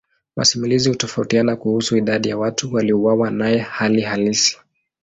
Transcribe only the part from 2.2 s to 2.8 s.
ya watu